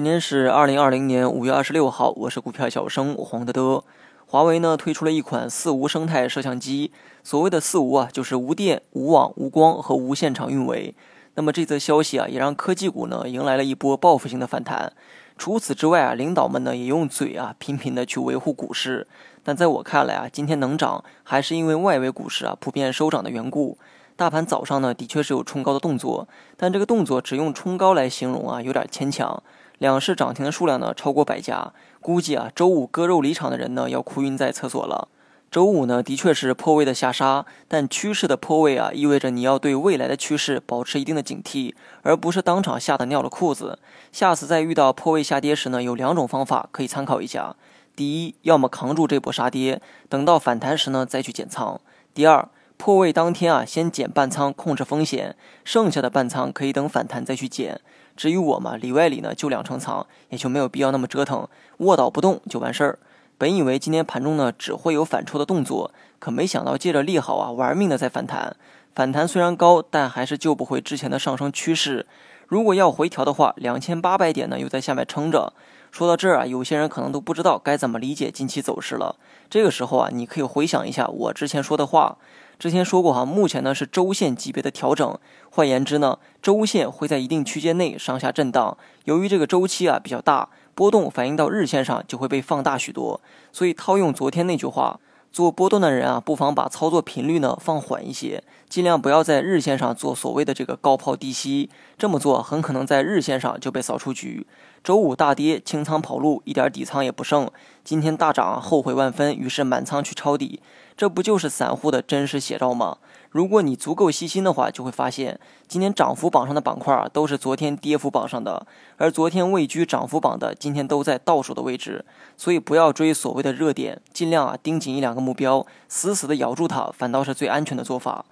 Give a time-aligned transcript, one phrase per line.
[0.00, 3.84] 今天是二零二零年五月二十六号，我是股票小生黄德德。
[4.24, 6.90] 华为呢推出了一款四无生态摄像机，
[7.22, 10.94] 所谓的四无啊，就是无电、无网、无光和无现场运维。
[11.34, 14.90] 那么这则消息啊，也让科技股呢迎来了一波报复性的反弹。
[15.36, 19.06] 除此之外啊，领导们呢也用嘴啊频频的去维护股市。
[19.44, 23.76] 但在我看来啊，今天能涨还是因为外围股市啊普遍收涨的缘故。
[24.16, 26.26] 大盘早上呢，的确是有冲高的动作，
[26.56, 29.42] 但这个动作只用冲高来形容啊，有点牵强。
[29.80, 35.08] 两市涨停的数量呢，超过百家，估计啊，周五割肉离场的人呢，要哭晕在厕所了。
[35.50, 43.78] 周五呢，的确是破位的下杀，但趋势的破位啊，意味着你要对未来的趋势保持一定的警惕，而不是当场吓得尿了裤子。
[44.12, 47.56] 下次再遇到破位下跌时呢，有两种方法可以参考一下：
[47.96, 51.80] 第一，要么扛住这波杀跌，等到反弹时呢，再去减仓；
[52.12, 52.46] 第二。
[52.76, 57.78] 破位当天啊，先减半仓控制风险，剩下的半仓可以等反弹再去减。
[58.20, 62.98] 至于我嘛，里外里呢就两层仓，也就没有必要那么折腾，卧倒不动就完事儿。
[63.38, 68.54] 本以为今天盘中呢只会有反抽的动作，可没想到借着利好啊，玩命的在反弹。
[68.94, 72.04] 反弹虽然高，但还是救不回之前的上升趋势。
[72.46, 75.54] 如果要回调的话，两千八百点呢又在下面撑着。
[75.90, 79.16] 说到这儿啊，有些人可能都不知道该怎么理解近期走势了。
[79.48, 82.18] 这个时候啊，你可以回想一下我之前说的话。
[82.60, 85.18] 之前说过哈，目前呢是周线级别的调整，
[85.50, 88.76] 换言之呢，周线会在一定区间内上下震荡。
[89.06, 93.18] 由于这个周期啊比较大，波动反映到日线上就会被放大许多。
[93.50, 95.00] 所以套用昨天那句话。
[95.32, 104.46] 做波段的人啊，不妨把操作频率呢放缓一些，尽量不要在日线上做所谓的这个高抛低吸，这么做很可能在日线上就被扫出局。
[104.82, 107.48] 周五大跌，清仓跑路，一点底仓也不剩。
[107.84, 110.60] 今天大涨，后悔万分，于是满仓去抄底，
[110.96, 112.96] 这不就是散户的真实写照吗？
[113.30, 122.04] 如果你足够细心的话，就会发现今天涨幅榜上的板块啊，都是昨天跌幅榜上的，而昨天位居涨幅榜的，今天都在倒数的位置。
[122.36, 128.24] 所以不要追所谓的热点，尽量啊盯紧一两个目标，死死的咬住它，反倒是最安全的做法。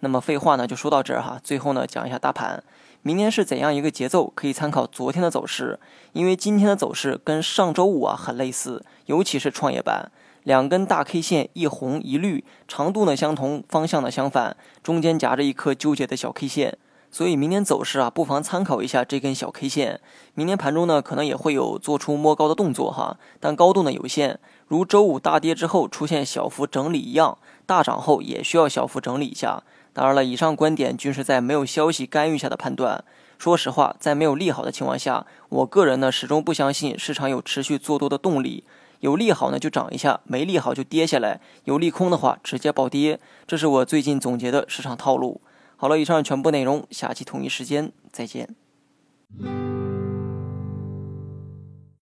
[0.00, 2.62] 那么废话呢就说到这儿哈，最后呢讲一下大盘，
[3.02, 5.80] 明天是怎样一个节奏，可以参考昨天的走势，
[6.12, 10.12] 因为今天的走势跟上周五啊很类似，尤其是创业板。
[10.44, 16.76] 两根大 K 线，一红一绿，长度呢相同，方向呢相反，中间夹着一颗纠结的小 K 线，
[17.10, 20.00] 所以明天走势啊，不妨参考一下这根小 K 线。
[20.34, 24.38] 明天盘中呢，可能也会有做出摸高的动作哈，但高度呢有限，
[24.68, 29.62] 如周五大跌之后出现小幅整理一样，大涨后也需要小幅整理一下。
[29.94, 33.02] 当然了，以上观点均是在没有消息干预下的判断。
[33.38, 38.64] 说实话，在没有利好的情况下，我个人呢始终不相信市场有持续做多的动力。
[39.04, 45.42] 有利好呢就涨一下，没利好就跌下来；有利空的话直接暴跌，这是我最近总结的市场套路。
[45.76, 48.54] 好了，以上全部内容，下期同一时间再见。